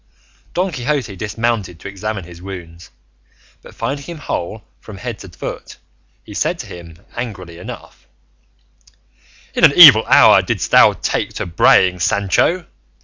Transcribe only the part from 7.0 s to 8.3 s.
angrily enough,